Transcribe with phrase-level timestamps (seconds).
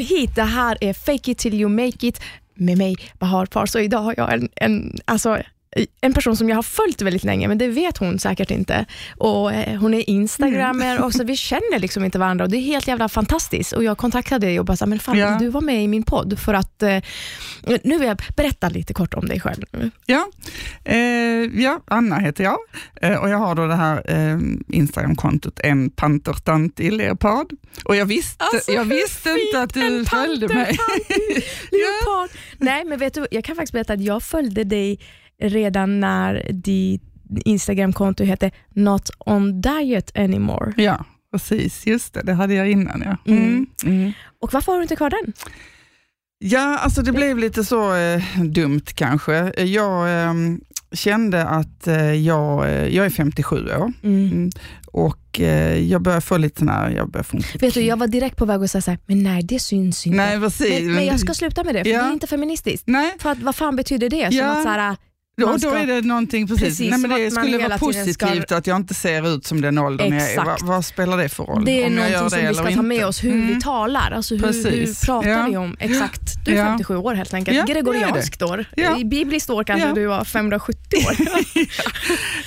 [0.00, 0.34] Välkommen hit.
[0.34, 2.20] Det här är Fake it till you make it
[2.54, 3.66] med mig, Bahar Par.
[3.66, 5.38] Så idag har jag en, en, alltså,
[6.00, 8.86] en person som jag har följt väldigt länge, men det vet hon säkert inte.
[9.16, 11.04] Och eh, Hon är instagrammer mm.
[11.04, 13.72] och så vi känner liksom inte varandra och det är helt jävla fantastiskt.
[13.72, 15.36] Och Jag kontaktade dig och bara, men fan, ja.
[15.40, 16.98] du var med i min podd för att, eh,
[17.62, 19.64] nu vill jag berätta lite kort om dig själv.
[20.06, 20.26] Ja,
[20.84, 20.96] eh,
[21.62, 22.58] ja Anna heter jag
[23.02, 24.00] eh, och jag har då det här
[24.68, 27.46] Instagramkontot En pantertant i leopard.
[27.84, 30.78] Och jag visste, alltså, jag visste inte att du följde mig.
[31.70, 32.28] ja.
[32.58, 34.98] Nej, men vet du, jag kan faktiskt berätta att jag följde dig
[35.40, 37.02] redan när ditt
[37.44, 40.72] Instagramkonto hette Not on diet anymore.
[40.76, 41.86] Ja, precis.
[41.86, 43.02] Just det, det hade jag innan.
[43.04, 43.32] Ja.
[43.32, 43.44] Mm.
[43.44, 43.66] Mm.
[43.84, 44.12] Mm.
[44.40, 45.32] Och Varför har du inte kvar den?
[46.38, 49.62] Ja, alltså det blev lite så eh, dumt kanske.
[49.64, 50.34] Jag eh,
[50.92, 54.26] kände att eh, jag, eh, jag är 57 år mm.
[54.26, 54.50] mm.
[54.86, 58.06] och eh, jag börjar få lite sån här, jag börjar få Vet du, jag var
[58.06, 60.16] direkt på väg att säga så här, men nej det syns inte.
[60.16, 60.82] Nej, precis.
[60.82, 62.02] Men, men jag ska sluta med det, för ja.
[62.02, 62.86] det är inte feministiskt.
[62.86, 63.16] Nej.
[63.18, 64.26] För att, vad fan betyder det?
[64.26, 64.56] Som ja.
[64.56, 64.96] att så här,
[65.40, 66.64] då, då är det någonting, precis.
[66.64, 68.56] precis Nej, men det skulle vara positivt ska...
[68.56, 70.34] att jag inte ser ut som den åldern Exakt.
[70.34, 70.50] jag är.
[70.50, 71.64] Vad, vad, spelar det för roll?
[71.64, 73.46] Det är någonting som vi ska ta med oss, hur mm.
[73.46, 74.10] vi talar.
[74.10, 75.46] Alltså hur, hur pratar ja.
[75.48, 75.76] vi om?
[75.80, 76.44] Exakt.
[76.44, 76.64] Du är ja.
[76.64, 77.56] 57 år helt enkelt.
[77.56, 78.64] Ja, Gregorianskt år.
[78.76, 78.98] Ja.
[78.98, 81.16] I bibliskt år kanske du var 570 år.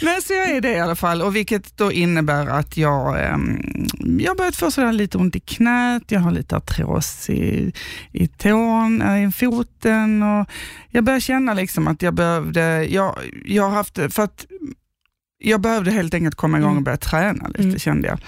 [0.06, 3.88] Nej, så jag är det i alla fall, och vilket då innebär att jag, um,
[4.20, 7.74] jag har börjat få sådär lite ont i knät, jag har lite artros i,
[8.12, 10.50] i tån, i foten och
[10.94, 14.46] jag börjar känna liksom att jag behövde, jag, jag har haft, för att
[15.38, 16.84] jag behövde helt enkelt komma igång och mm.
[16.84, 17.80] börja träna lite mm.
[17.80, 18.20] kände jag.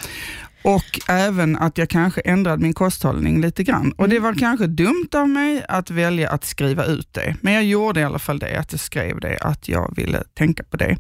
[0.64, 3.92] Och även att jag kanske ändrade min kosthållning lite grann.
[3.92, 4.24] Och Det mm.
[4.24, 8.04] var kanske dumt av mig att välja att skriva ut det, men jag gjorde i
[8.04, 10.98] alla fall det, att jag skrev det, att jag ville tänka på det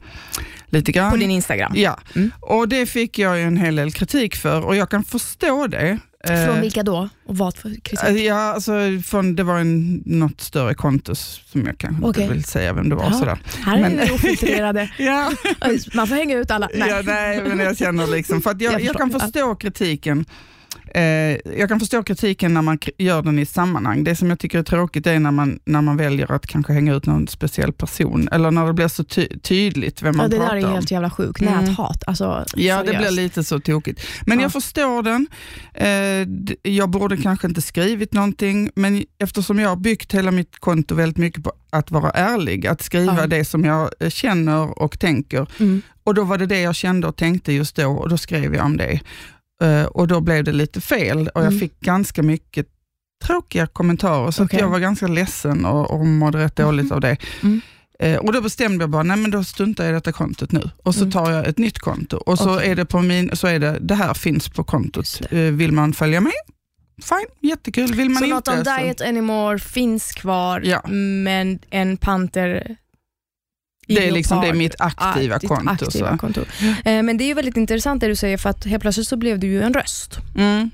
[0.65, 1.11] lite grann.
[1.11, 1.73] På din Instagram?
[1.75, 2.31] Ja, mm.
[2.41, 5.99] och det fick jag en hel del kritik för och jag kan förstå det.
[6.25, 7.09] Från eh, vilka då?
[7.25, 8.03] Och vad för kritik?
[8.03, 8.71] Eh, ja, alltså,
[9.05, 12.23] från, det var en, något större konto som jag kanske okay.
[12.23, 13.05] inte vill säga vem det var.
[13.05, 13.37] Ja, sådär.
[13.65, 14.91] Här är vi ofiltrerade.
[14.97, 15.31] ja.
[15.93, 16.69] Man får hänga ut alla.
[16.73, 20.25] Nej, ja, nej men jag känner liksom, för jag, jag, jag kan förstå kritiken
[21.57, 24.03] jag kan förstå kritiken när man gör den i sammanhang.
[24.03, 26.93] Det som jag tycker är tråkigt är när man, när man väljer att kanske hänga
[26.93, 30.55] ut någon speciell person, eller när det blir så ty tydligt vem man ja, pratar
[30.55, 30.55] om.
[30.55, 31.65] Det där är helt jävla sjukt, mm.
[31.65, 32.03] näthat.
[32.07, 32.23] Alltså,
[32.55, 32.85] ja, seriöst.
[32.85, 34.01] det blir lite så tokigt.
[34.25, 34.43] Men ja.
[34.43, 35.27] jag förstår den.
[35.73, 40.95] Eh, jag borde kanske inte skrivit någonting, men eftersom jag har byggt hela mitt konto
[40.95, 43.27] väldigt mycket på att vara ärlig, att skriva ja.
[43.27, 45.47] det som jag eh, känner och tänker.
[45.59, 45.81] Mm.
[46.03, 48.65] Och då var det det jag kände och tänkte just då och då skrev jag
[48.65, 48.99] om det.
[49.63, 51.59] Uh, och då blev det lite fel och jag mm.
[51.59, 52.67] fick ganska mycket
[53.23, 54.59] tråkiga kommentarer, så okay.
[54.59, 56.95] jag var ganska ledsen och, och mådde rätt dåligt mm.
[56.95, 57.17] av det.
[57.43, 57.61] Mm.
[58.03, 60.69] Uh, och Då bestämde jag bara, nej men då struntar jag i detta kontot nu
[60.83, 61.11] och så mm.
[61.11, 62.71] tar jag ett nytt konto och så okay.
[62.71, 65.21] är det på min, så är det, det här finns på kontot.
[65.33, 66.33] Uh, vill man följa med?
[67.01, 67.93] Fine, jättekul.
[67.93, 68.35] Vill man så inte?
[68.35, 68.77] Not on så...
[68.77, 70.81] Diet Anymore finns kvar, ja.
[71.23, 72.77] men en panter
[73.87, 75.85] det är, liksom, det är mitt aktiva ja, konto.
[75.85, 76.41] Aktiva konto.
[76.85, 79.17] Eh, men det är ju väldigt intressant det du säger, för att helt plötsligt så
[79.17, 80.17] blev du ju en röst.
[80.37, 80.69] Mm.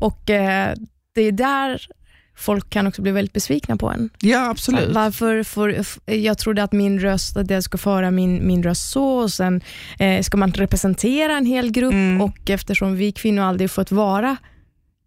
[0.00, 0.74] Och eh,
[1.14, 1.80] det är där
[2.38, 4.10] folk kan också bli väldigt besvikna på en.
[4.20, 4.94] Ja, absolut.
[4.94, 5.74] Varför får,
[6.04, 9.60] jag trodde att min röst, att jag ska föra min, min röst så, och sen
[9.98, 12.20] eh, ska man representera en hel grupp mm.
[12.20, 14.36] och eftersom vi kvinnor aldrig fått vara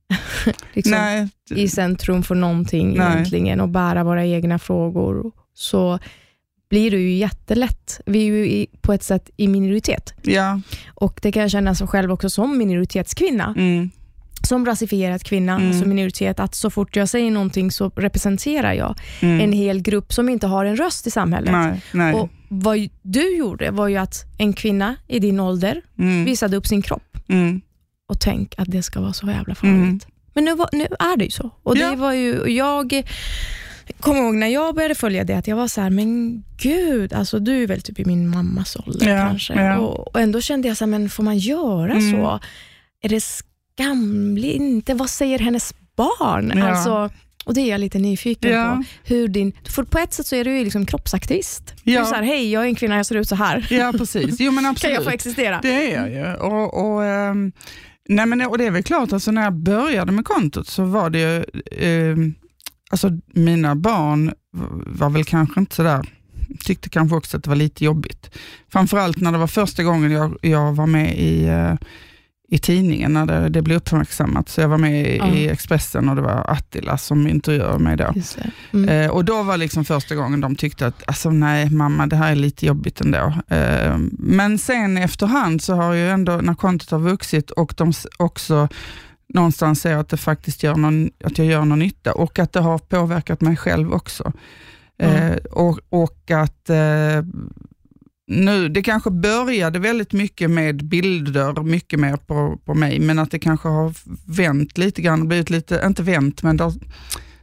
[0.74, 3.14] liksom, i centrum för någonting Nej.
[3.14, 6.00] egentligen och bära våra egna frågor, så
[6.72, 10.14] blir du ju jättelätt, vi är ju på ett sätt i minoritet.
[10.22, 10.62] Ja.
[10.96, 13.54] Och Det kan jag känna som själv också som minoritetskvinna.
[13.58, 13.92] Mm.
[14.44, 15.80] Som rasifierad kvinna, mm.
[15.80, 19.42] som minoritet, att så fort jag säger någonting så representerar jag mm.
[19.42, 21.52] en hel grupp som inte har en röst i samhället.
[21.52, 22.14] Nej, nej.
[22.14, 26.26] Och Vad du gjorde var ju att en kvinna i din ålder mm.
[26.26, 27.18] visade upp sin kropp.
[27.28, 27.62] Mm.
[28.10, 29.80] Och tänk att det ska vara så jävla farligt.
[29.80, 30.00] Mm.
[30.34, 31.50] Men nu, nu, är det ju så.
[31.64, 33.04] Och det var ju, jag
[34.00, 37.40] kommer ihåg när jag började följa det, att jag var så här, men gud, alltså
[37.40, 39.54] du är väl typ i min mammas ålder ja, kanske.
[39.54, 39.78] Ja.
[39.78, 42.12] Och, och, ändå kände jag så här, men får man göra mm.
[42.12, 42.40] så?
[43.02, 44.62] Är det skamligt?
[44.62, 44.94] Inte?
[44.94, 46.54] Vad säger hennes barn?
[46.56, 46.70] Ja.
[46.70, 47.10] Alltså,
[47.46, 48.76] och Det är jag lite nyfiken ja.
[48.76, 48.84] på.
[49.14, 51.74] Hur din, för på ett sätt så är du ju liksom kroppsaktivist.
[51.84, 51.94] Ja.
[51.94, 53.68] Du är så här, hej jag är en kvinna, jag ser ut så här.
[53.70, 54.40] Ja, precis.
[54.40, 54.82] Jo, men absolut.
[54.82, 55.60] kan jag få existera?
[55.62, 56.36] Det är jag ju.
[56.36, 57.52] Och, och, um,
[58.10, 61.10] nej, men, och det är väl klart, alltså, när jag började med kontot så var
[61.10, 61.44] det ju
[62.12, 62.36] um,
[62.92, 64.34] alltså mina barn
[64.86, 66.06] var väl kanske inte sådär,
[66.60, 68.30] tyckte kanske också att det var lite jobbigt.
[68.72, 71.74] Framförallt när det var första gången jag, jag var med i, uh,
[72.50, 74.50] i tidningen, när det, det blev uppmärksammat.
[74.50, 75.34] Så jag var med i, mm.
[75.34, 78.14] i Expressen och det var Attila som intervjuade mig då.
[78.74, 78.90] Mm.
[78.90, 82.32] Uh, och då var liksom första gången de tyckte att, alltså nej mamma, det här
[82.32, 83.34] är lite jobbigt ändå.
[83.52, 88.68] Uh, men sen efterhand så har ju ändå, när kontot har vuxit och de också
[89.34, 92.60] någonstans ser att det faktiskt gör någon, att jag gör någon nytta och att det
[92.60, 94.34] har påverkat mig själv också.
[94.98, 95.32] Mm.
[95.32, 97.24] Eh, och, och att eh,
[98.28, 103.32] nu, det kanske började väldigt mycket med bilder, mycket mer på, på mig, men att
[103.32, 103.94] det kanske har
[104.26, 106.74] vänt lite grann, blivit lite, inte vänt, men det har,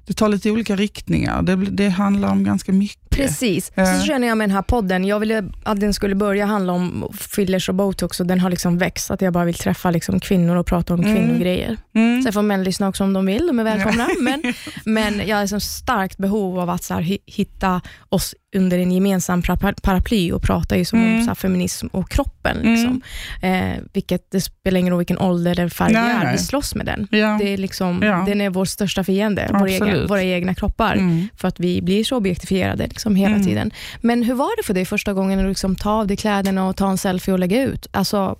[0.09, 1.43] det tar lite olika riktningar.
[1.43, 3.11] Det, det handlar om ganska mycket.
[3.11, 3.73] Precis.
[3.75, 5.05] Så känner jag med den här podden.
[5.05, 8.79] Jag ville att den skulle börja handla om fillers och botox och den har liksom
[8.79, 9.11] växt.
[9.11, 11.17] Att jag bara vill träffa liksom kvinnor och prata om mm.
[11.17, 11.77] kvinnogrejer.
[11.95, 12.23] Mm.
[12.23, 14.09] Sen får män lyssna också om de vill, de är välkomna.
[14.09, 14.23] Ja.
[14.23, 19.43] men, men jag har liksom starkt behov av att så hitta oss under en gemensam
[19.83, 21.19] paraply och pratar ju som mm.
[21.19, 22.57] om så feminism och kroppen.
[22.57, 23.03] Liksom.
[23.43, 23.77] Mm.
[23.77, 26.87] Eh, vilket, det spelar ingen roll vilken ålder eller färg vi är, vi slåss med
[26.87, 27.09] den.
[27.11, 27.39] Ja.
[27.41, 28.25] Det är liksom, ja.
[28.27, 30.95] Den är vår största fiende, våra egna, våra egna, kroppar.
[30.95, 31.29] Mm.
[31.37, 33.47] För att vi blir så objektifierade liksom, hela mm.
[33.47, 33.71] tiden.
[34.01, 36.77] Men hur var det för dig första gången att liksom, ta av dig kläderna och
[36.77, 37.87] ta en selfie och lägga ut?
[37.91, 38.39] Alltså,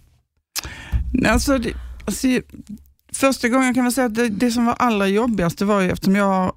[1.27, 1.73] alltså, det,
[2.05, 2.27] alltså
[3.13, 5.91] första gången kan man säga att det, det som var allra jobbigast, det var ju
[5.91, 6.53] eftersom jag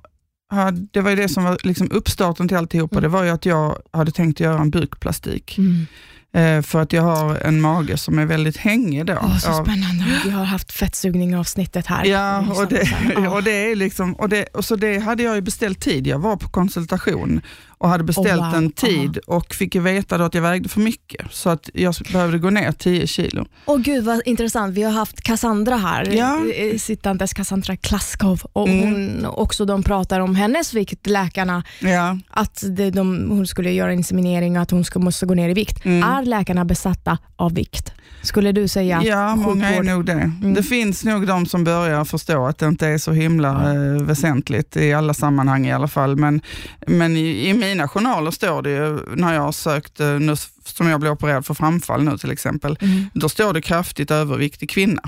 [0.92, 3.01] det var ju det som var liksom uppstarten till alltihopa, mm.
[3.03, 5.57] det var ju att jag hade tänkt göra en bukplastik.
[5.57, 5.86] Mm.
[6.33, 9.06] Eh, för att jag har en mage som är väldigt hängig.
[9.06, 9.13] Då.
[9.13, 10.06] Oh, så spännande.
[10.25, 12.06] Vi har haft fettsugning-avsnittet här.
[12.06, 15.42] Ja, och det, och det är liksom, och det, och så det hade jag ju
[15.42, 16.07] beställt tid.
[16.07, 17.42] Jag var på konsultation
[17.81, 18.55] och hade beställt oh, wow.
[18.55, 19.37] en tid Aha.
[19.37, 22.71] och fick veta då att jag vägde för mycket, så att jag behövde gå ner
[22.71, 23.45] 10 kilo.
[23.65, 26.45] Åh oh, gud vad intressant, vi har haft Cassandra här, ja.
[26.53, 28.93] Eh, sittandes Cassandra Klaskov, och mm.
[28.93, 32.17] hon, också de pratar om hennes vikt, läkarna, ja.
[32.29, 32.63] att
[32.93, 35.85] de, hon skulle göra inseminering och att hon ska, måste gå ner i vikt.
[35.85, 36.09] Mm.
[36.09, 37.93] Är läkarna besatta av vikt?
[38.21, 39.01] Skulle du säga?
[39.03, 40.11] Ja, många är nog det.
[40.11, 40.53] Mm.
[40.53, 44.77] Det finns nog de som börjar förstå att det inte är så himla eh, väsentligt
[44.77, 46.15] i alla sammanhang i alla fall.
[46.15, 46.41] Men,
[46.87, 50.35] men i, i mina journaler står det ju, när jag har sökt, eh, nu,
[50.65, 53.06] som jag blev opererad för framfall nu till exempel, mm.
[53.13, 55.01] då står det kraftigt överviktig kvinna.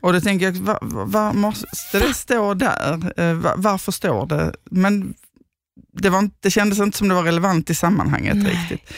[0.00, 3.20] Och då tänker jag, var, var, måste det stå där?
[3.20, 4.54] Eh, var, varför står det?
[4.70, 5.14] Men
[5.92, 8.52] det, var, det kändes inte som det var relevant i sammanhanget Nej.
[8.52, 8.94] riktigt.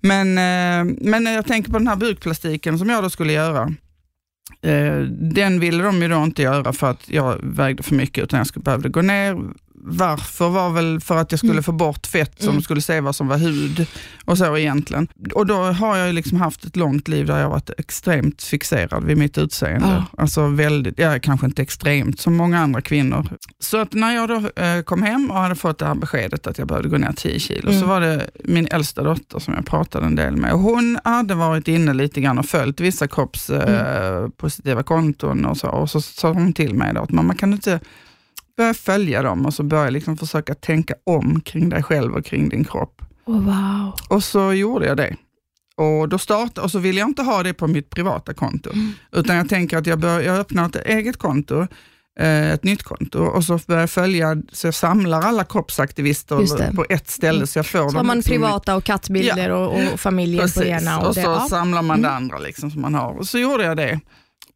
[0.00, 3.72] Men, eh, men jag tänker på den här bukplastiken som jag då skulle göra.
[5.10, 8.46] Den ville de ju då inte göra för att jag vägde för mycket, utan jag
[8.46, 9.36] skulle behövde gå ner
[9.82, 11.62] varför var väl för att jag skulle mm.
[11.62, 12.62] få bort fett som mm.
[12.62, 13.86] skulle se vad som var hud
[14.24, 15.08] och så egentligen.
[15.34, 19.16] Och då har jag liksom haft ett långt liv där jag varit extremt fixerad vid
[19.18, 19.86] mitt utseende.
[19.88, 20.22] Ja.
[20.22, 23.26] Alltså väldigt, ja, kanske inte extremt som många andra kvinnor.
[23.58, 26.58] Så att när jag då eh, kom hem och hade fått det här beskedet att
[26.58, 27.80] jag behövde gå ner 10 kilo, mm.
[27.80, 30.52] så var det min äldsta dotter som jag pratade en del med.
[30.52, 35.68] Och hon hade varit inne lite grann och följt vissa kroppspositiva eh, konton och så,
[35.68, 37.80] och så sa hon till mig då att mamma kan du inte
[38.56, 42.48] börja följa dem och så börja liksom försöka tänka om kring dig själv och kring
[42.48, 43.02] din kropp.
[43.26, 43.92] Oh, wow.
[44.08, 45.16] Och så gjorde jag det.
[45.76, 48.92] Och, då startade, och så vill jag inte ha det på mitt privata konto, mm.
[49.12, 51.66] utan jag tänker att jag, bör, jag öppnar ett eget konto,
[52.20, 56.84] eh, ett nytt konto och så börjar jag följa, så jag samlar alla kroppsaktivister på
[56.88, 57.36] ett ställe.
[57.36, 57.46] Mm.
[57.46, 59.56] Så jag får så dem har man liksom, privata och kattbilder ja.
[59.56, 60.62] och, och familjer Precis.
[60.62, 61.00] på ena.
[61.00, 61.46] Och, och så ja.
[61.50, 62.10] samlar man mm.
[62.10, 63.18] det andra liksom som man har.
[63.18, 64.00] Och så gjorde jag det.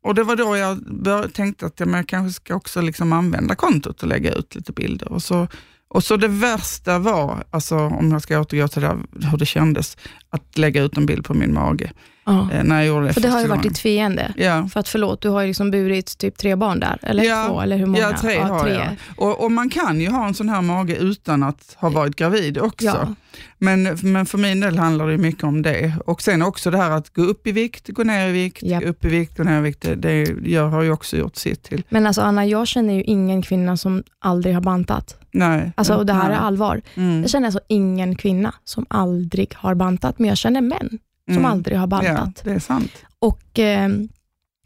[0.05, 4.03] Och det var då jag bör, tänkte att jag kanske ska också liksom använda kontot
[4.03, 5.13] och lägga ut lite bilder.
[5.13, 5.49] Och så,
[5.89, 8.99] och så det värsta var, alltså, om jag ska återgå till det,
[9.31, 9.97] hur det kändes,
[10.31, 11.93] att lägga ut en bild på min mage.
[12.25, 12.49] Ja.
[12.53, 14.33] Eh, när jag gjorde det För det har ju varit ditt fiende.
[14.37, 14.69] Ja.
[14.73, 17.47] För att förlåt, du har ju liksom burit typ tre barn där, eller ja.
[17.49, 17.99] två, eller hur många?
[17.99, 18.73] Ja, tre ja, har tre.
[18.75, 18.89] jag.
[19.17, 22.59] Och, och, man kan ju ha en sån här mage utan att ha varit gravid
[22.59, 23.15] också.
[23.59, 25.93] Men, men för min del handlar det mycket om det.
[26.07, 28.85] Och sen också det här att gå upp i vikt, gå ner i vikt, yep.
[28.85, 29.87] upp i vikt, gå ner i vikt.
[29.97, 31.83] Det, det har ju också gjort sitt till.
[31.89, 35.17] Men alltså Anna, jag känner ju ingen kvinna som aldrig har bantat.
[35.31, 35.73] Nej.
[35.77, 36.37] Alltså, och det här nej.
[36.37, 36.83] är allvar.
[36.95, 37.21] Mm.
[37.21, 41.51] Jag känner alltså ingen kvinna som aldrig har bantat, men jag känner män som mm.
[41.51, 42.43] aldrig har bantat.
[42.45, 42.93] Ja, det är sant.
[43.19, 43.89] Och, eh,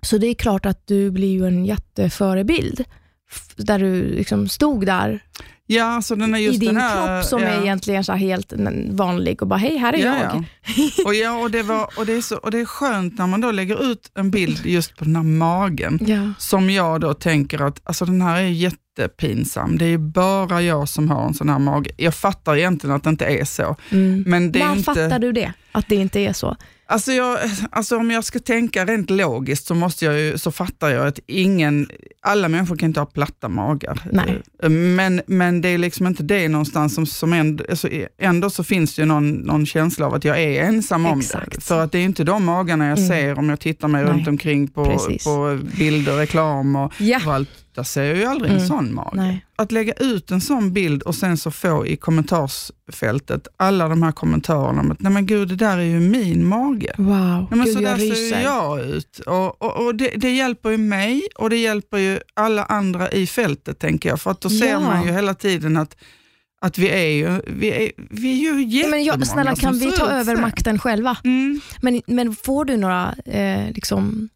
[0.02, 2.84] så det är klart att du blir ju en jätteförebild,
[3.56, 5.22] där du liksom stod där
[5.70, 7.48] Ja, alltså den är just I din den här, kropp som ja.
[7.48, 8.52] är egentligen så helt
[8.90, 10.44] vanlig och bara, hej, här är ja, jag.
[10.76, 11.04] Ja.
[11.04, 13.40] Och, ja, och, det var, och, det är så, och det är skönt när man
[13.40, 17.80] då lägger ut en bild just på den här magen, som jag då tänker att
[17.84, 18.48] alltså, den här är
[18.98, 19.78] jättepinsam.
[19.78, 21.90] Det är bara jag som har en sån här mage.
[21.96, 23.76] Jag fattar egentligen att det inte är så.
[23.90, 24.24] Mm.
[24.26, 24.84] Men det När är inte...
[24.84, 26.56] fattar du det, att det inte är så?
[26.90, 27.38] Alltså, jag,
[27.70, 31.18] alltså om jag ska tänka rent logiskt så, måste jag ju, så fattar jag att
[31.26, 31.90] ingen,
[32.22, 34.02] alla människor kan inte ha platta magar.
[34.12, 34.42] Nej.
[34.70, 38.94] Men, men det är liksom inte det någonstans som, som ändå, alltså ändå så finns
[38.94, 41.54] det någon, någon känsla av att jag är ensam om Exakt.
[41.54, 41.60] det.
[41.60, 43.08] För att det är inte de magarna jag mm.
[43.08, 44.12] ser om jag tittar mig Nej.
[44.12, 44.84] runt omkring på,
[45.24, 47.20] på bilder, reklam och, ja.
[47.26, 47.50] och allt.
[47.74, 48.62] Där ser jag ju aldrig mm.
[48.62, 49.16] en sån mage.
[49.16, 49.44] Nej.
[49.58, 54.12] Att lägga ut en sån bild och sen så få i kommentarsfältet alla de här
[54.12, 56.94] kommentarerna om att nej men gud, det där är ju min mage.
[56.98, 58.14] Wow, nej, men gud, så jag där ryser.
[58.36, 59.18] ser jag ut.
[59.26, 63.26] Och, och, och det, det hjälper ju mig och det hjälper ju alla andra i
[63.26, 64.20] fältet, tänker jag.
[64.20, 64.80] För att då ser Ja.
[64.80, 65.96] man ju hela tiden att
[66.60, 69.78] att vi är ju, vi är, vi är ju jättemånga Men jag, snälla, som kan
[69.78, 70.40] vi ta över så.
[70.42, 71.16] makten själva?
[71.24, 71.60] Mm.
[71.82, 74.28] Men, men får du några, eh, liksom,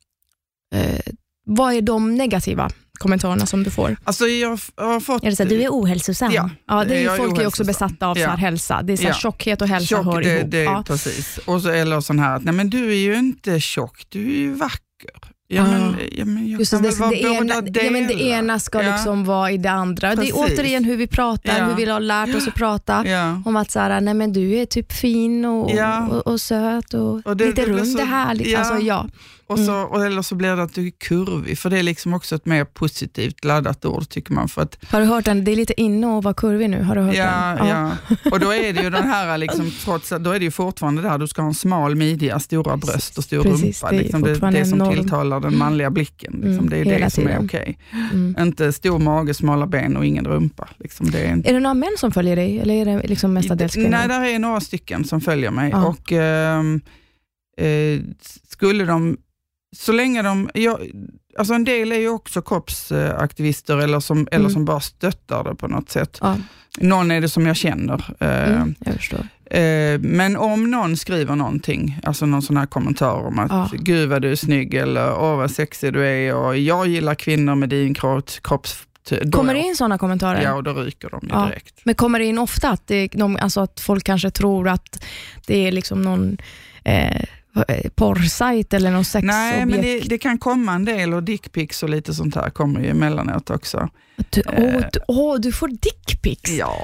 [0.74, 1.00] eh,
[1.46, 3.96] vad är de negativa kommentarerna som du får?
[4.04, 5.24] Alltså jag har fått...
[5.24, 6.32] Är det så här, du är ohälsosam?
[6.32, 8.34] Ja, ja det är, jag folk är ju också besatta av så här Ja.
[8.34, 8.82] hälsa.
[8.82, 9.14] Det är så här, Ja.
[9.14, 10.50] tjockhet och hälsa Tjock, hör det, ihop.
[10.50, 10.84] det, ja.
[10.86, 11.38] Precis.
[11.44, 14.38] Och så, eller sån här att, nej men du är ju inte tjock, du är
[14.38, 15.31] ju vacker.
[15.54, 17.54] Ja, men, ja, men jag Just kan det, väl det, vara det, ena,
[17.84, 18.92] ja, men det ena ska Ja.
[18.92, 20.08] liksom vara i det andra.
[20.08, 20.58] Det är Precis.
[20.58, 21.64] återigen hur vi pratar, Ja.
[21.64, 23.04] hur vi har lärt oss att prata.
[23.44, 26.08] Om att så här, nej men du är typ fin och, Ja.
[26.08, 28.46] och, och söt och, Och det- lite det rund så- och härligt.
[28.48, 28.58] ja.
[28.58, 29.06] Alltså, ja.
[29.46, 32.14] Och så, och, eller så blir det att du är kurvig, för det är liksom
[32.14, 34.48] också ett mer positivt laddat ord tycker man.
[34.48, 35.44] För att, Har du hört den?
[35.44, 36.82] Det är lite inne att vara kurvig nu.
[36.82, 37.66] Har du hört ja, den?
[37.68, 37.90] ja.
[38.30, 41.18] Och då är det ju den här, liksom, trots då är det ju fortfarande där,
[41.18, 42.90] du ska ha en smal midja, stora Precis.
[42.92, 43.90] bröst och stor Precis, rumpa.
[43.90, 44.94] det är Liksom, det, det som norm.
[44.94, 46.32] tilltalar den manliga blicken.
[46.32, 47.78] Liksom, Mm, det är det som är okej.
[48.12, 48.36] Mm.
[48.40, 50.68] Inte stor mage, smala ben och ingen rumpa.
[50.78, 53.32] Liksom, det är inte Är det några män som följer dig eller är det liksom
[53.32, 53.88] mestadels kvinnor?
[53.90, 55.70] Nej, där är några stycken som följer mig.
[55.70, 55.84] Ja.
[55.86, 56.80] Och ehm,
[57.58, 58.00] eh,
[58.48, 59.16] skulle de,
[59.76, 60.78] så länge de, jag,
[61.38, 64.50] alltså en del är ju också kroppsaktivister eller som, eller Mm.
[64.52, 66.18] som bara stöttar det på något sätt.
[66.20, 66.36] Ja,
[66.78, 68.14] Någon är det som jag känner.
[68.20, 69.28] eh, mm, jag förstår.
[69.60, 73.70] Eh, men om någon skriver någonting, alltså någon sån här kommentar om att Ja.
[73.72, 77.54] gud vad du är snygg eller åh vad sexig du är och jag gillar kvinnor
[77.54, 78.86] med din kropp, kropps...
[79.32, 80.42] Kommer det in sådana kommentarer?
[80.42, 81.46] Ja, och då ryker de ju Ja.
[81.46, 81.74] direkt.
[81.84, 85.04] Men kommer det in ofta att, det, de, alltså att folk kanske tror att
[85.46, 86.36] det är liksom någon
[86.84, 87.16] eh,
[87.68, 89.34] eh, porrsajt eller någon sexobjekt?
[89.36, 92.80] Nej, men det, det kan komma en del och dickpics och lite sånt här kommer
[92.80, 93.88] ju emellanåt också.
[94.46, 96.50] Åh, du, åh, du får dickpics.
[96.50, 96.76] Ja,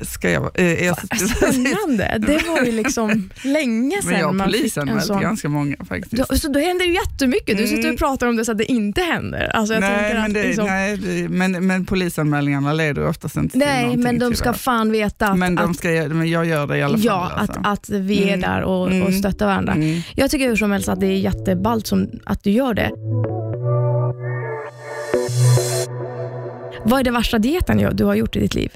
[0.00, 0.50] ska jag...
[0.54, 2.18] Eh, jag Spännande.
[2.26, 5.20] Det var ju liksom länge sedan men jag man fick en sån.
[5.20, 6.28] ganska många faktiskt.
[6.28, 7.56] Då, så då händer det jättemycket.
[7.58, 7.92] Du sitter Mm.
[7.94, 9.50] och pratar om det så att det inte händer.
[9.54, 13.36] Alltså jag nej, men, att det, liksom, nej det, men, men polisanmälningarna leder ju oftast
[13.36, 14.58] inte till nej, men de ska tyvärr.
[14.58, 17.04] fan veta att, men, de ska, men jag gör det i alla fall.
[17.06, 17.60] ja, alltså.
[17.60, 18.40] att, att vi är Mm.
[18.40, 19.12] där och, och Mm.
[19.12, 19.72] stöttar varandra.
[19.72, 20.00] Mm.
[20.16, 22.90] Jag tycker hur som helst att det är jätteballt som, att du gör det.
[26.84, 28.72] Vad är det värsta dieten du har gjort i ditt liv?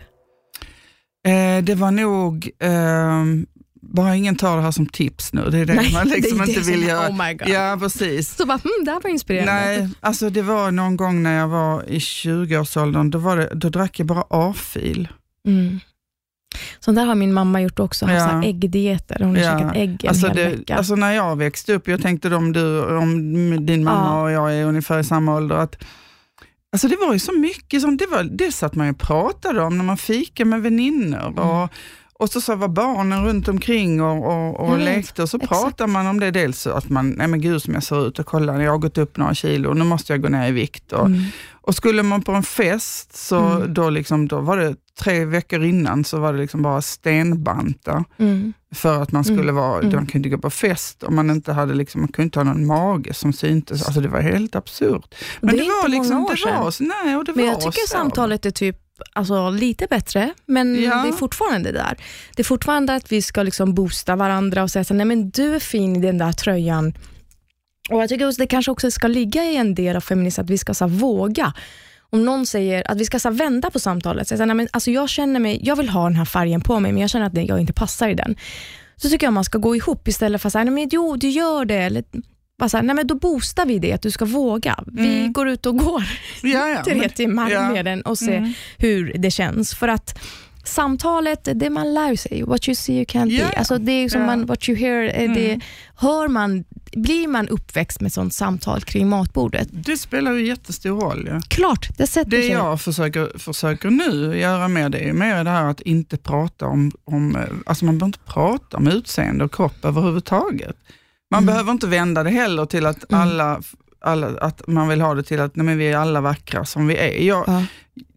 [1.28, 2.50] Eh, det var nog...
[2.60, 3.46] ehm,
[3.84, 5.50] bara ingen tar det här som tips nu.
[5.50, 7.08] Det är det Nej, man liksom det inte det som vill göra.
[7.08, 7.48] oh my God.
[7.48, 8.36] Ja, precis.
[8.36, 9.52] Så bara, hmm, det här var inspirerande.
[9.52, 13.68] Nej, alltså det var någon gång när jag var i 20-årsåldern, då, var det, då
[13.68, 15.08] drack jag bara A-fil.
[15.48, 15.80] Mm.
[16.80, 18.42] Sånt där har min mamma gjort också, haft Ja.
[18.42, 19.16] så äggdieter.
[19.20, 19.58] Hon har Ja.
[19.58, 20.76] käkat ägg en Alltså, hel det, vecka.
[20.76, 24.22] alltså när jag växte upp, jag tänkte om, du, om din mamma Ja.
[24.22, 25.84] och jag är ungefär i samma ålder, att
[26.72, 29.62] Alltså det var ju så mycket sånt, det, var, det satt man ju och pratade
[29.62, 31.26] om när man fikade med väninnor.
[31.26, 31.38] Mm.
[31.38, 31.68] Och,
[32.12, 35.52] och så, så var barnen runt omkring och, och, och lekte och så exakt.
[35.62, 36.30] pratade man om det.
[36.30, 38.98] Dels att man, nej men gud som jag ser ut och kolla, jag har gått
[38.98, 40.92] upp några kilo, nu måste jag gå ner i vikt.
[40.92, 41.22] Och, Mm.
[41.62, 43.74] Och skulle man på en fest, så Mm.
[43.74, 48.52] då, liksom, då var det tre veckor innan så var det liksom bara stenbanta Mm.
[48.74, 49.54] för att man skulle Mm.
[49.54, 49.94] vara, Mm.
[49.94, 52.44] man kunde inte gå på fest om man inte hade, liksom, man kunde inte ha
[52.44, 53.86] någon mage som syntes.
[53.86, 55.14] Alltså det var helt absurt.
[55.40, 56.72] Men det det, var inte liksom, det var, sedan.
[56.72, 57.92] så- nej, och det Men var jag tycker så.
[57.92, 58.76] samtalet är typ
[59.12, 61.02] alltså, lite bättre, men Ja.
[61.02, 61.96] det är fortfarande där.
[62.36, 65.54] Det är fortfarande att vi ska liksom boosta varandra och säga så, nej men du
[65.54, 66.94] är fin i den där tröjan.
[67.92, 70.50] Och Jag tycker också, det kanske också ska ligga i en del av feminism att
[70.50, 71.52] vi ska så här, våga.
[72.10, 74.68] Om någon säger att vi ska så här, vända på samtalet, så här, nej, men,
[74.70, 77.26] alltså, jag känner mig, jag vill ha den här färgen på mig, men jag känner
[77.26, 78.36] att jag inte passar i den.
[78.96, 81.28] Så tycker jag man ska gå ihop istället för att säga, nej men jo du
[81.28, 82.04] gör det, eller
[82.58, 84.84] bara så här, nej men då boostar vi det, att du ska våga.
[84.86, 85.32] Vi Mm.
[85.32, 86.02] går ut och går
[86.42, 87.70] ja, ja, tre timmar ja.
[87.72, 88.52] med den och se Mm.
[88.78, 89.74] hur det känns.
[89.74, 90.18] För att
[90.64, 93.56] samtalet, det man lär sig, what you see you can't Ja, be.
[93.58, 95.60] Alltså det är som man, what you hear, eh, det Mm.
[95.96, 99.68] hör man, blir man uppväxt med sånt samtal kring matbordet?
[99.70, 101.28] Det spelar ju jättestor roll.
[101.30, 101.40] Ja.
[101.48, 102.50] Klart, det sätter Det sig.
[102.50, 106.92] jag försöker, försöker nu göra mer, det är mer det här att inte prata om,
[107.04, 110.76] om eh, alltså man behöver inte prata om utseende och kropp överhuvudtaget.
[111.30, 111.46] Man Mm.
[111.46, 113.22] behöver inte vända det heller till att Mm.
[113.22, 113.62] alla,
[114.04, 116.86] alla, att man vill ha det till att nej, men vi är alla vackra som
[116.86, 117.22] vi är.
[117.26, 117.64] Jag, Ja.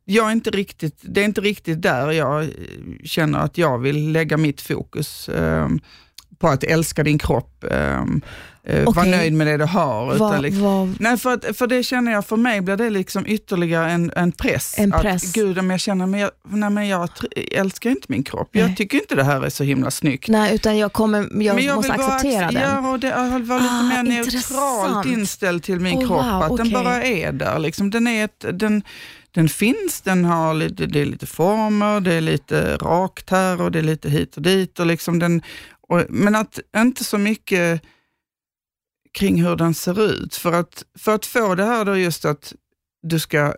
[0.05, 2.49] Jag är inte riktigt, det är inte riktigt där jag eh,
[3.03, 5.79] känner att jag vill lägga mitt fokus ehm,
[6.39, 8.21] på att älska din kropp, um,
[8.67, 9.11] vara Okej.
[9.11, 10.17] nöjd med det du har.
[10.17, 13.27] Vad, liksom, vad, Nej, för, att, för det känner jag, för mig blir det liksom
[13.27, 14.75] ytterligare en, en press.
[14.77, 15.23] En press.
[15.29, 17.09] Att, gud, om jag känner, men jag, nej, men jag
[17.51, 18.49] älskar inte min kropp.
[18.51, 18.63] Nej.
[18.63, 20.27] Jag tycker inte det här är så himla snyggt.
[20.27, 22.61] nej, utan jag, kommer, jag, men måste acceptera ac- den.
[22.83, 24.87] Ja, och det, jag vill vara lite Ah, mer intressant.
[24.87, 26.25] neutralt inställd till min Oh, kropp.
[26.25, 26.71] wow, att den okej.
[26.73, 27.59] bara är där.
[27.59, 27.89] Liksom.
[27.89, 28.83] Den, är ett, den,
[29.35, 33.71] den finns, den har lite, det är lite former, det är lite rakt här och
[33.71, 34.79] det är lite hit och dit.
[34.79, 35.41] Och liksom den,
[35.81, 37.81] och, men att inte så mycket
[39.11, 40.35] kring hur den ser ut.
[40.35, 42.53] För att, för att få det här då just att
[43.01, 43.55] du ska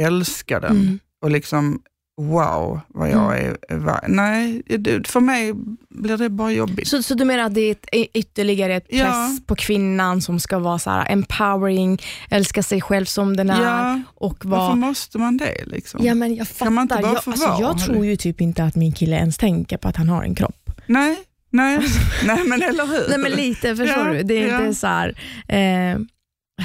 [0.00, 0.98] älska den mm.
[1.20, 1.82] och liksom
[2.28, 3.56] wow, vad jag mm.
[3.68, 4.04] är värd.
[4.08, 4.62] Nej,
[5.06, 5.52] för mig
[5.88, 6.88] blir det bara jobbigt.
[6.88, 9.36] Så, så du menar att det är ett, ytterligare ett press ja.
[9.46, 11.98] på kvinnan som ska vara så här empowering,
[12.30, 13.62] älska sig själv som den är?
[13.62, 14.00] Ja.
[14.14, 14.60] Och vara...
[14.60, 15.64] Varför måste man det?
[15.66, 16.00] Liksom?
[16.04, 16.66] Ja, men jag fattar.
[16.66, 19.38] Kan man inte bara jag, alltså, jag tror ju typ inte att min kille ens
[19.38, 20.70] tänker på att han har en kropp.
[20.86, 21.16] Nej,
[21.50, 21.78] nej,
[22.24, 23.08] nej men eller hur?
[23.08, 24.22] Nej, men lite, förstår ja, du?
[24.22, 24.60] Det är ja.
[24.60, 25.14] inte så här,
[25.48, 25.98] eh,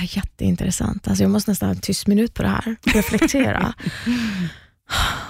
[0.04, 1.08] Jätteintressant.
[1.08, 2.76] Alltså jag måste nästan ha en tyst minut på det här.
[2.84, 3.74] Reflektera.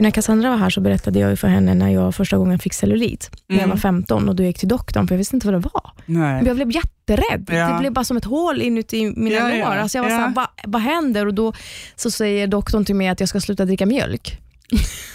[0.00, 3.30] När Cassandra var här så berättade jag för henne när jag första gången fick cellulit,
[3.46, 3.70] när jag mm.
[3.70, 5.92] var 15 och då gick till doktorn, för jag visste inte vad det var.
[6.06, 6.44] Nej.
[6.46, 7.50] Jag blev jätterädd.
[7.52, 7.68] Ja.
[7.68, 9.58] Det blev bara som ett hål inuti mina ja, lår.
[9.58, 9.80] Ja.
[9.80, 10.16] Alltså jag var ja.
[10.16, 11.26] såhär, vad, vad händer?
[11.26, 11.52] Och Då
[11.96, 14.38] så säger doktorn till mig att jag ska sluta dricka mjölk.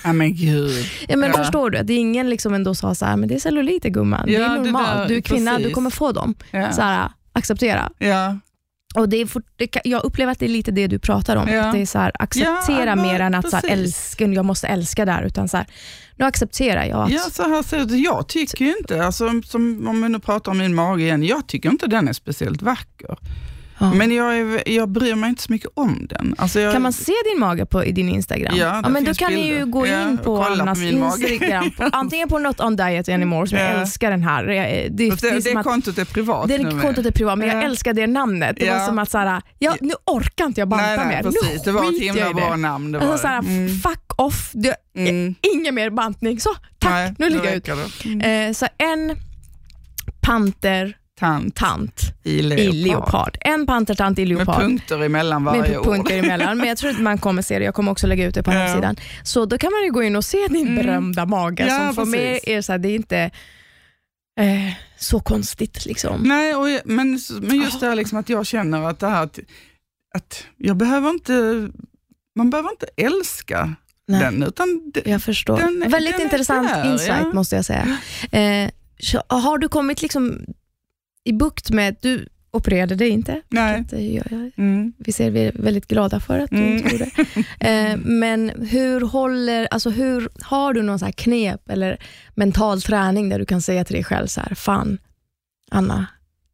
[0.04, 0.86] Ja men gud.
[1.08, 1.38] Ja, men ja.
[1.38, 1.78] Förstår du?
[1.78, 4.26] Att ingen liksom ändå sa så här, men det är celluliter gumman.
[4.28, 5.08] Ja, det är normalt.
[5.08, 5.68] du är kvinna, precis.
[5.68, 6.36] du kommer få dem.
[6.52, 6.72] Ja.
[6.72, 7.92] Så här, acceptera.
[7.98, 8.38] Ja.
[8.96, 11.50] Och det är for, det, jag upplever att det är lite det du pratar om.
[11.50, 11.66] Ja.
[11.66, 14.68] Att det är så här, acceptera ja, mer än att så här, älska, jag måste
[14.68, 15.24] älska där.
[15.24, 15.66] Utan så här,
[16.16, 17.12] nu accepterar jag att...
[17.12, 20.52] Ja, så här ser det Jag tycker ju inte, alltså, som, om vi nu pratar
[20.52, 23.18] om min mage igen, jag tycker inte den är speciellt vacker.
[23.78, 23.94] Ja.
[23.94, 26.36] Men jag, är, jag bryr mig inte så mycket om den.
[26.38, 28.56] Alltså jag, kan man se din mage på, i din Instagram?
[28.56, 29.44] Ja, ja men då kan bilder.
[29.44, 31.72] ni ju gå in på Annas Instagram.
[31.72, 33.64] På, antingen på Not on Diet Anymore, som ja.
[33.64, 34.44] jag älskar den här.
[34.46, 36.48] Det, det, det, det kontot är privat.
[36.48, 38.58] Det kontot är privat, men jag älskar det namnet.
[38.60, 41.24] Det var som att såhär, ja, nu orkar inte jag banta nej, nej, mer.
[41.24, 41.64] Precis.
[41.64, 42.92] Det var ett himla bra namn.
[42.92, 43.70] Det var alltså, såhär, mm.
[43.70, 45.36] Fuck off, det, mm.
[45.54, 46.40] ingen mer bantning.
[46.40, 48.06] Så, tack, nej, nu ligger jag ut.
[48.06, 48.48] Mm.
[48.50, 49.16] Eh, så en
[50.22, 52.66] panter tant, tant i, leopard.
[52.66, 53.38] i leopard.
[53.42, 54.48] En pantertant i leopard.
[54.48, 56.58] Med punkter emellan varje med punkter emellan.
[56.58, 57.66] Men jag tror att man kommer se det.
[57.66, 58.96] Jag kommer också lägga ut det på hemsidan.
[58.98, 59.04] Ja.
[59.24, 60.76] Så då kan man ju gå in och se din mm.
[60.76, 63.20] berömda mage ja, som för mig är så här, det är inte
[64.40, 65.86] eh, så konstigt.
[65.86, 66.22] Liksom.
[66.22, 69.40] Nej, och, men, men just det här liksom att jag känner att det här att,
[70.16, 71.34] att jag behöver inte,
[72.36, 73.76] man behöver inte älska
[74.08, 74.20] Nej.
[74.20, 74.44] den.
[74.44, 75.58] Utan det, jag förstår.
[75.58, 77.34] Den, Väldigt den intressant där, insight ja.
[77.34, 77.98] måste jag säga.
[78.32, 78.70] Eh,
[79.28, 80.46] har du kommit liksom
[81.26, 83.84] i bukt med, du opererade dig inte, Nej.
[83.92, 84.52] gör jag.
[84.58, 84.94] Mm.
[84.98, 86.74] Vi ser vi är väldigt glada för att du mm.
[86.74, 87.10] inte gjorde.
[87.60, 91.98] Eh, men hur håller, alltså hur, har du någon så knep eller
[92.36, 94.98] mental träning där du kan säga till dig själv så här, fan
[95.72, 96.08] Anna,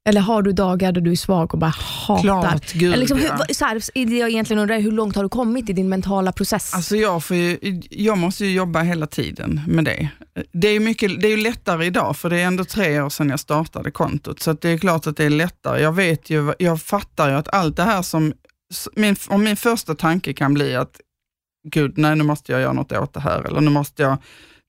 [0.10, 2.22] eller har du dagar där du är svag och bara hatar?
[2.22, 5.74] Klart, gud, liksom, hur, så här, jag egentligen undrar, hur långt har du kommit i
[5.74, 6.74] din mentala process?
[6.74, 10.10] Alltså jag, får ju, jag måste ju jobba hela tiden med det.
[10.52, 13.40] Det är, mycket, det är lättare idag, för det är ändå tre år sedan jag
[13.40, 15.82] startade kontot, så det är klart att det är lättare.
[15.82, 18.34] Jag vet ju, jag fattar ju att allt det här som,
[18.96, 21.00] min, om min första tanke kan bli att,
[21.68, 24.18] gud, nej nu måste jag göra något åt det här, eller nu måste jag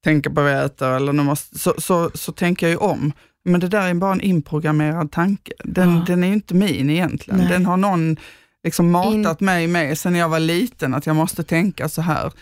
[0.05, 3.13] tänka på vad jag äter, eller nu måste, så, så, så tänker jag ju om.
[3.45, 5.53] Men det där är bara en inprogrammerad tanke.
[5.65, 6.05] Den, ja.
[6.07, 7.41] den är inte min egentligen.
[7.41, 7.49] Nej.
[7.49, 8.17] Den har någon
[8.65, 9.47] liksom matat In...
[9.47, 12.33] mig med sedan jag var liten, att jag måste tänka så här.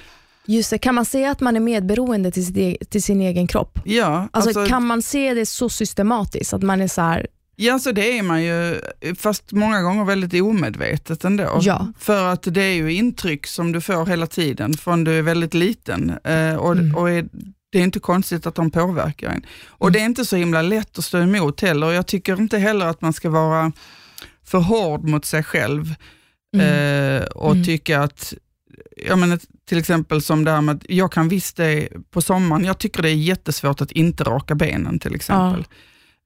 [0.47, 3.79] Just det, kan man säga att man är medberoende till, e till sin egen kropp?
[3.85, 4.29] Ja.
[4.31, 7.27] Alltså, alltså, kan man se det så systematiskt, att man är så här,
[7.63, 8.81] Ja, så det är man ju,
[9.17, 11.59] fast många gånger väldigt omedvetet ändå.
[11.63, 11.87] Ja.
[11.99, 15.55] För att det är ju intryck som du får hela tiden från du är väldigt
[15.55, 16.11] liten.
[16.25, 16.97] Eh, och, mm.
[16.97, 17.29] och är,
[17.71, 19.47] det är inte konstigt att de påverkar en.
[19.67, 19.93] Och mm.
[19.93, 21.93] det är inte så himla lätt att stå emot heller.
[21.93, 23.73] Jag tycker inte heller att man ska vara
[24.45, 25.95] för hård mot sig själv
[26.55, 27.17] mm.
[27.17, 27.65] eh, och mm.
[27.65, 28.35] tycka att,
[29.07, 32.65] jag menar, till exempel som det här med att jag kan visst det på sommaren,
[32.65, 35.65] jag tycker det är jättesvårt att inte raka benen till exempel.
[35.67, 35.77] Ja.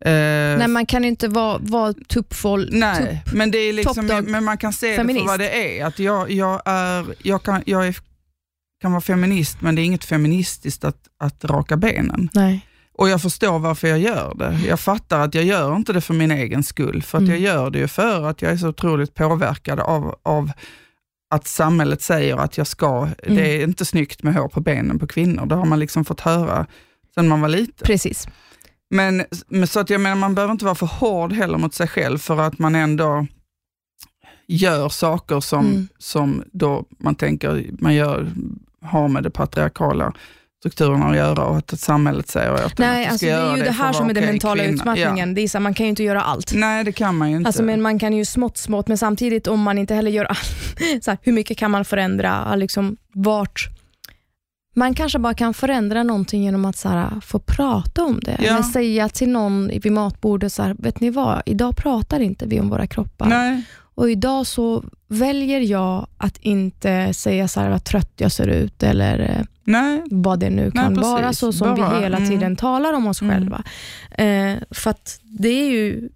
[0.07, 4.44] Uh, nej, man kan inte vara, vara tuppfåll, Nej, tupp, men, det är liksom, men
[4.44, 5.24] man kan se feminist.
[5.24, 5.85] det för vad det är.
[5.85, 7.96] Att jag, jag, är, jag, kan, jag är
[8.85, 12.31] kan vara feminist, men det är inget feministiskt att, att raka benen.
[12.35, 12.66] Nej.
[12.99, 14.61] Och jag förstår varför jag gör det.
[14.68, 17.33] Jag fattar att jag gör inte det för min egen skull, för att mm.
[17.33, 20.51] jag gör det ju för att jag är så otroligt påverkad av, av
[21.31, 23.37] att samhället säger att jag ska, mm.
[23.37, 25.47] det är inte snyggt med hår på benen på kvinnor.
[25.47, 26.66] Det har man liksom fått höra
[27.14, 27.87] sedan man var liten.
[27.87, 28.29] Precis.
[28.90, 29.25] Men,
[29.68, 32.40] så att jag menar, man behöver inte vara för hård heller mot sig själv för
[32.40, 33.27] att man ändå
[34.49, 35.88] gör saker som, mm.
[35.99, 38.33] som då man tänker man gör
[38.85, 40.12] har med det patriarkala
[40.61, 43.70] strukturerna att göra och att samhället säger att Nej, alltså, det är ju det, det
[43.70, 44.75] här som är den mentala kvinna.
[44.75, 45.29] utmattningen.
[45.29, 45.35] Ja.
[45.35, 46.53] Det är så, man kan ju inte göra allt.
[46.55, 47.49] Nej, det kan man ju inte.
[47.49, 50.75] Alltså, men man kan ju smått, smått, men samtidigt om man inte heller gör allt,
[51.05, 52.57] så här, hur mycket kan man förändra?
[52.57, 53.68] Liksom, vart
[54.77, 58.38] man kanske bara kan förändra någonting genom att så här, få prata om det.
[58.40, 58.51] Ja.
[58.51, 62.61] Eller säga till någon vid matbordet, så här, vet ni vad, idag pratar inte vi
[62.61, 63.27] om våra kroppar.
[63.27, 63.62] Nej.
[63.94, 64.85] Och idag så
[65.18, 70.03] väljer jag att inte säga så här vad trött jag ser ut eller eh, Nej.
[70.11, 72.31] vad det nu kan Nej, vara, så som Bara, vi hela mm.
[72.31, 73.35] tiden talar om oss Mm.
[73.35, 73.64] själva.
[74.11, 76.09] Eh, för det är ju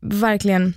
[0.00, 0.74] verkligen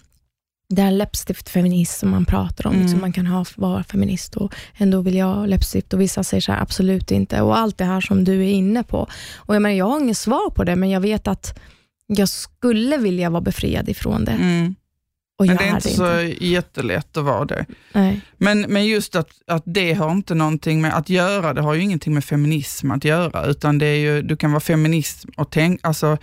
[0.70, 2.74] det här läppstift-feminism som man pratar om.
[2.74, 2.84] Mm.
[2.84, 6.42] Liksom man kan ha, vara feminist och ändå vill jag ha läppstift och vissa säger
[6.42, 7.42] så här, absolut inte.
[7.42, 9.08] Och allt det här som du är inne på.
[9.36, 11.60] Och jag, menar, jag har inget svar på det, men jag vet att
[12.08, 14.32] jag skulle vilja vara befriad ifrån det.
[14.32, 14.76] Mm.
[15.48, 16.46] Men det är inte så inte.
[16.46, 17.66] jättelätt att vara det.
[17.94, 18.22] Nej.
[18.38, 21.82] Men, men just att, att det har inte någonting med att göra, det har ju
[21.82, 25.88] ingenting med feminism att göra, utan det är ju, du kan vara feminist och tänka,
[25.88, 26.18] alltså,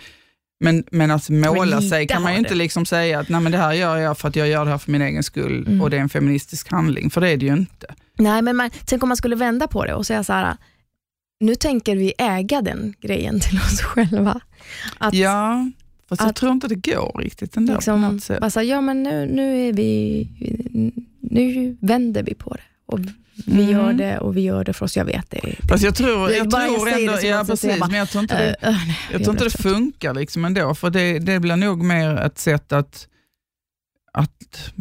[0.63, 2.55] men, men att måla lite sig kan man ju inte det.
[2.55, 4.77] liksom säga att Nej, men det här gör jag för att jag gör det här
[4.77, 5.81] för min egen skull Mm.
[5.81, 7.87] och det är en feministisk handling, för det är det ju inte.
[8.17, 10.57] Nej, men man, tänk om man skulle vända på det och säga så här,
[11.39, 14.41] nu tänker vi äga den grejen till oss själva.
[14.97, 15.69] Att, ja,
[16.09, 18.39] fast jag att- tror inte det går riktigt ändå på liksom, något sätt.
[18.41, 20.27] bara så här, ja men nu, nu är vi,
[21.21, 22.61] nu vänder vi på det.
[22.85, 22.99] Och
[23.45, 23.69] vi Mm.
[23.69, 24.97] gör det och vi gör det för oss.
[24.97, 25.55] Jag vet det.
[25.69, 27.97] Fast jag tror, Det jag bara jag tror säger ändå, det ja precis, bara, men
[27.99, 30.89] jag tror inte det, Äh, äh, nej, Jag tror inte det funkar liksom ändå, för
[30.89, 33.07] det, det blir nog mer ett sätt att...
[34.13, 34.71] att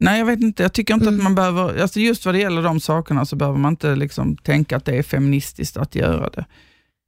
[0.00, 0.62] nej, jag vet inte.
[0.62, 1.18] Jag tycker inte Mm.
[1.20, 1.82] att man behöver...
[1.82, 4.96] Alltså just vad det gäller de sakerna så behöver man inte liksom tänka att det
[4.98, 6.44] är feministiskt att göra det.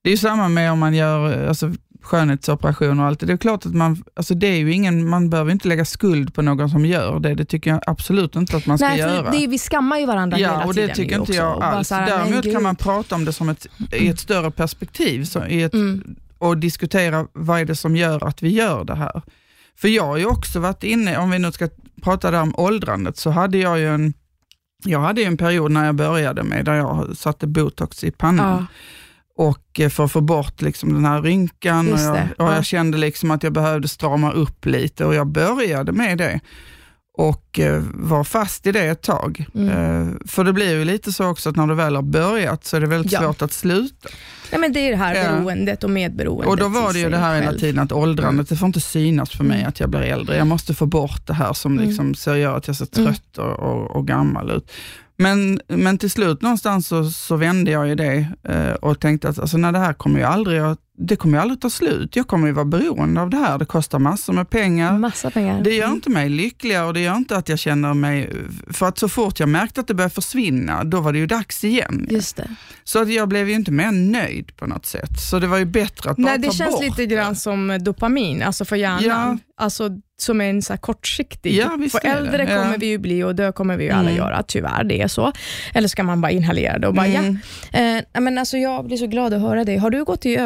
[0.05, 3.27] Det är ju samma med om man gör alltså, skönhetsoperationer och allt det.
[3.27, 4.05] Det är klart att man...
[4.17, 7.35] Alltså det är ju ingen, man behöver inte lägga skuld på någon som gör det.
[7.35, 9.31] Det tycker jag absolut inte att man ska Nej, göra.
[9.31, 10.89] det, vi skammar ju varandra Ja, hela och tiden.
[10.89, 11.91] det tycker inte jag Och alls.
[11.91, 15.63] här, Däremot kan man prata om det som ett, i ett större perspektiv så, i
[15.63, 16.15] ett, Mm.
[16.39, 19.23] och diskutera vad är det som gör att vi gör det här.
[19.77, 21.69] För jag har ju också varit inne, om vi nu ska
[22.03, 24.15] prata där om åldrandet, så hade jag ju en,
[24.85, 28.59] jag hade en period när jag började med, där jag satte botox i pannan.
[28.61, 28.67] Ja.
[29.39, 32.55] Och eh, för att få bort liksom den här rynkan och jag, och ja.
[32.55, 36.41] jag kände liksom att jag behövde strama upp lite och jag började med det
[37.19, 39.45] och eh, var fast i det ett tag.
[39.55, 39.69] Mm.
[39.69, 42.77] Eh, för det blir ju lite så också att när du väl har börjat så
[42.77, 43.21] är det väldigt Ja.
[43.21, 44.09] svårt att sluta.
[44.53, 46.49] Nej, men det är det här beroendet och medberoendet.
[46.49, 49.31] Och då var det ju det här hela tiden att åldrandet, det får inte synas
[49.31, 49.69] för mig Mm.
[49.69, 50.37] att jag blir äldre.
[50.37, 51.85] Jag måste få bort det här som Mm.
[51.89, 53.07] liksom så gör att jag ser Mm.
[53.15, 54.73] trött och, och, och gammal ut.
[55.23, 59.39] Men, men till slut någonstans så, så vände jag ju det eh, och tänkte att
[59.39, 62.17] alltså, när det här kommer ju aldrig, att- det kommer ju aldrig ta slut.
[62.17, 63.59] Jag kommer ju vara beroende av det här.
[63.59, 64.99] Det kostar massor med pengar.
[64.99, 65.63] Massa pengar.
[65.63, 65.95] Det gör Mm.
[65.97, 68.31] inte mig lyckligare och det gör inte att jag känner mig...
[68.71, 71.65] För att så fort jag märkte att det började försvinna, då var det ju dags
[71.65, 72.07] igen.
[72.11, 72.51] Just det.
[72.85, 75.21] Så att jag blev ju inte mer nöjd på något sätt.
[75.31, 77.79] Så det var ju bättre att bara Nej, det ta känns bort lite grann som
[77.81, 79.01] dopamin, alltså för hjärnan.
[79.05, 79.39] Ja.
[79.65, 81.55] Alltså som är en så här kortsiktig.
[81.55, 82.09] Ja, visst för det.
[82.15, 82.63] äldre Ja.
[82.63, 84.17] kommer vi ju bli och dö kommer vi ju alla Mm.
[84.17, 84.85] göra, tyvärr.
[84.85, 85.33] Det är så.
[85.75, 87.39] Eller ska man bara inhalera det och bara Mm.
[87.73, 87.79] ja.
[88.15, 89.77] Eh, men alltså, jag blir så glad att höra det.
[89.77, 90.37] Har du gått i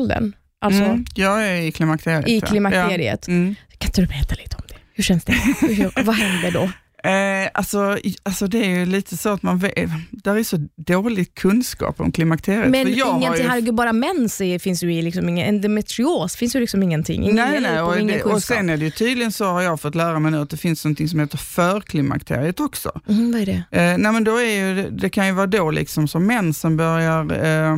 [0.00, 0.32] övergångsåldern?
[0.60, 2.28] Alltså Mm, jag är i klimakteriet.
[2.28, 3.24] i klimakteriet?
[3.28, 3.32] Ja.
[3.34, 3.54] Mm.
[3.78, 4.74] Kan inte du berätta lite om det?
[4.94, 5.32] Hur känns det?
[5.60, 6.70] Hur, vad händer då?
[7.08, 9.74] Eh, alltså, alltså det är ju lite så att man vet,
[10.10, 12.70] där är så dålig kunskap om klimakteriet.
[12.70, 16.56] Men jag ingenting, ju- herregud, bara mens är, finns ju i liksom ingen, endometrios finns
[16.56, 17.22] ju liksom ingenting.
[17.22, 19.80] Ingen Nej, nej, och, ingen det, och sen är det ju tydligen så har jag
[19.80, 23.00] fått lära mig nu att det finns något som heter förklimakteriet också.
[23.08, 23.62] Mm, vad är det?
[23.70, 27.44] Eh, nej men då är ju, det kan ju vara då liksom som mensen börjar,
[27.44, 27.76] eh,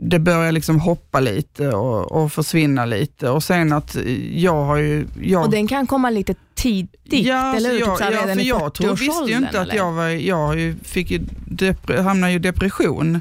[0.00, 3.96] det börjar liksom hoppa lite och, och försvinna lite och sen att
[4.32, 7.78] jag har ju, jag, Och den kan komma lite tidigt, ja, eller hur?
[7.78, 9.76] så jag, typ ja, för jag tror, visste ju 40-årsåldern, inte att eller?
[9.76, 13.20] jag var, jag ju, fick ju depre, hamnade ju i depression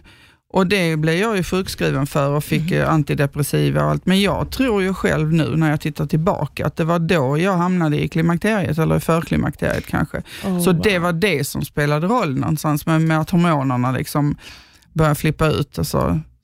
[0.53, 2.89] och det blev jag ju sjukskriven för och fick mm.
[2.89, 4.05] antidepressiva och allt.
[4.05, 7.57] Men jag tror ju själv nu när jag tittar tillbaka att det var då jag
[7.57, 10.17] hamnade i klimakteriet eller i förklimakteriet kanske.
[10.45, 10.81] Oh, Så wow.
[10.81, 14.37] det var det som spelade roll någonstans med, med att hormonerna liksom
[14.93, 15.77] började flippa ut.
[15.77, 15.87] Och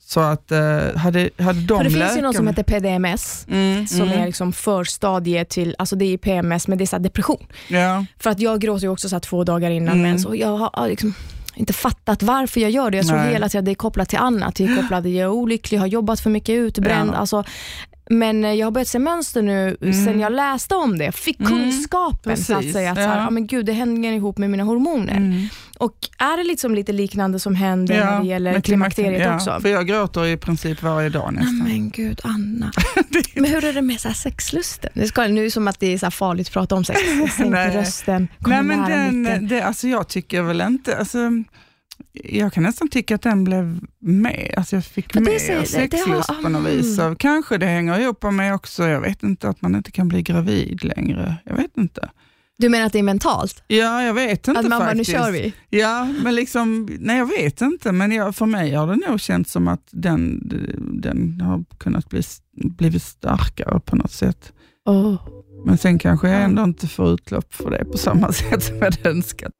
[0.05, 0.19] så.
[0.19, 0.59] att eh,
[0.95, 4.19] hade, hade de För det finns ju läkarna- något som heter PDMS, mm, som mm,
[4.21, 7.45] är liksom förstadie till, alltså det är PMS, men det är så depression.
[7.69, 10.01] ja, För att jag gråter ju också så två dagar innan Mm.
[10.01, 11.13] mens och jag har liksom
[11.55, 12.97] inte fattat varför jag gör det.
[12.97, 13.33] Jag tror Nej.
[13.33, 14.55] hela tiden att det är kopplat till annat.
[14.55, 17.11] Det är kopplat till jag är olycklig, har jobbat för mycket, utbränd.
[17.13, 17.17] Ja.
[17.17, 17.43] Alltså,
[18.09, 20.05] men eh, jag har börjat se mönster nu Mm.
[20.05, 22.91] sen jag läste om det, fick Mm, kunskapen så att säga.
[22.91, 23.23] Att så här, ja.
[23.23, 25.17] ja, men gud, det hänger ihop med mina hormoner.
[25.17, 25.47] mm.
[25.77, 29.59] Och är det liksom lite liknande som händer när det gäller klimakteriet ja, också?
[29.61, 31.57] För jag gråter i princip varje dag nästan.
[31.63, 32.71] men gud, Anna.
[33.35, 34.91] men hur är det med så här sexlusten?
[34.93, 36.99] Det ska, nu är det som att det är så farligt att prata om sex.
[37.37, 37.75] Nej.
[37.77, 41.17] rösten, kommer Nej, men den, det, alltså jag tycker väl inte, alltså,
[42.13, 46.43] jag kan nästan tycka att den blev med, alltså jag fick det- det sexlust har-
[46.43, 46.99] på något vis.
[46.99, 47.09] mm.
[47.11, 50.21] Så kanske det hänger ihop med också, jag vet inte, att man inte kan bli
[50.21, 51.35] gravid längre.
[51.45, 52.09] Jag vet inte.
[52.57, 53.63] Du menar att det är mentalt?
[53.67, 55.11] Ja, jag vet inte Att man bara, nu faktiskt.
[55.11, 55.53] kör vi?
[55.69, 59.51] Ja, men liksom, nej jag vet inte, men jag, för mig har det nog känts
[59.51, 60.39] som att den,
[61.01, 62.21] den har kunnat bli,
[62.77, 64.53] blivit starkare på något sätt.
[64.85, 65.15] Oh.
[65.65, 68.83] Men sen kanske jag ändå inte får utlopp för det på samma sätt som jag
[68.83, 69.51] hade önskat.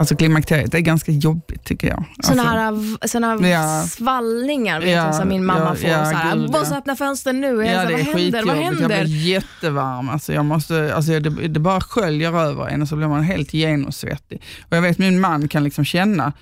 [0.00, 2.04] Alltså klimakteriet är ganska jobbigt tycker jag.
[2.22, 3.84] Sådana alltså, här, såna ja.
[3.86, 5.90] svallningar vet Ja, jag, som min mamma ja, får.
[5.90, 7.46] ja, så här, gud, Måste öppna fönstren nu.
[7.46, 8.06] Ja, det här, är vad händer?
[8.06, 8.46] Vad skitjobbigt.
[8.46, 9.04] Jag händer?
[9.04, 10.08] blir jättevarm.
[10.08, 13.54] Alltså jag måste, alltså det, det bara sköljer över en och så blir man helt
[13.54, 14.42] genomsvettig.
[14.70, 16.32] Och jag vet min man kan liksom känna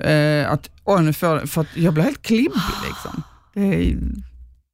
[0.00, 2.62] eh, att, åh, nu får, för att jag blir helt klibbig.
[2.86, 3.22] Liksom.
[3.54, 3.96] Det är,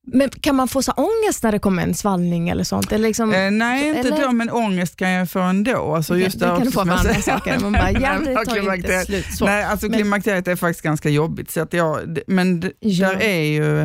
[0.07, 2.93] Men kan man få så ångest när det kommer en svallning eller sånt?
[2.93, 5.95] Eller liksom, eh, nej, inte eller- då, men ångest kan jag få ändå.
[5.95, 7.59] Alltså just det kan du få med andra saker.
[7.63, 9.27] Man bara, ja, det tar inte slut.
[9.35, 9.45] Så.
[9.45, 11.51] Nej, alltså Men- klimakteriet är faktiskt ganska jobbigt.
[11.51, 13.09] Så att jag, men Ja.
[13.09, 13.81] där är ju,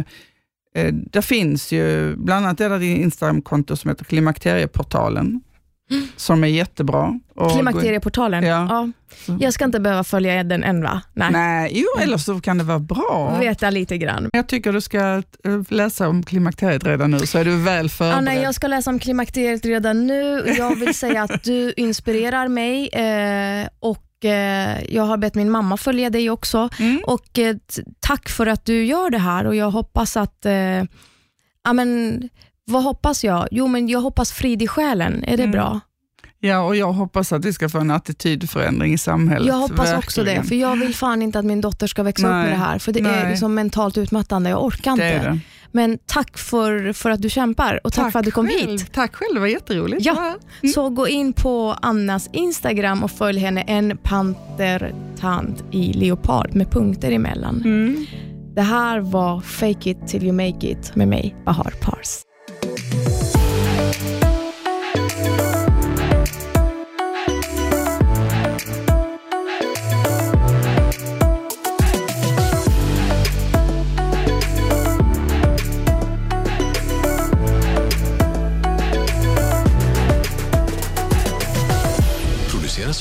[0.76, 5.42] eh, där finns ju, bland annat är det din Instagramkonto som heter Klimakterieportalen,
[6.16, 7.20] som är jättebra.
[7.36, 8.44] Och Klimakterieportalen?
[8.44, 8.68] Ja.
[8.70, 8.90] Ja.
[9.40, 11.02] Jag ska inte behöva följa den än va?
[11.14, 11.32] Nej.
[11.32, 13.38] Nej, jo, eller så kan det vara bra.
[13.40, 14.30] Veta lite grann.
[14.34, 15.00] Jag tycker du ska
[15.44, 18.18] eh, läsa om klimakteriet redan nu, så är du väl förberedd.
[18.18, 20.44] Anna, jag ska läsa om klimakteriet redan nu.
[20.58, 25.78] Jag vill säga att du inspirerar mig eh, och eh, jag har bett min mamma
[25.78, 26.70] följa dig också.
[26.80, 27.02] Mm.
[27.06, 27.56] Och eh,
[28.00, 30.46] Tack för att du gör det här och jag hoppas att...
[30.46, 30.84] Eh,
[31.64, 32.22] ja, men,
[32.66, 33.48] vad hoppas jag?
[33.52, 35.24] Jo, men jag hoppas frid i själen.
[35.24, 35.52] Är det Mm.
[35.52, 35.80] bra?
[36.40, 39.48] Ja, och jag hoppas att vi ska få en attitydförändring i samhället.
[39.48, 40.46] Jag hoppas också det, verkligen.
[40.48, 42.80] för jag vill fan inte att min dotter ska växa upp Nej, med det här,
[42.80, 43.30] för det är nej.
[43.30, 44.50] liksom mentalt utmattande.
[44.50, 45.04] Jag orkar inte.
[45.04, 45.40] Det är det.
[45.72, 48.70] Men tack för, för att du kämpar och tack, för att du kom själv.
[48.70, 48.94] hit.
[48.94, 50.06] Tack själv, det var jätteroligt.
[50.06, 50.36] Ja.
[50.76, 57.12] Så gå in på Annas Instagram och följ henne, en pantertant i leopard med punkter
[57.12, 57.62] emellan.
[57.66, 58.06] Mm.
[58.56, 62.08] Det här var Fake it till you make it med mig, Bahar Pars.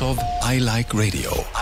[0.04, 1.53] of I Like Radio.